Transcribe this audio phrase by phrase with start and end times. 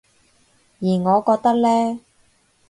[0.03, 0.03] 而
[1.03, 1.99] 我覺得呢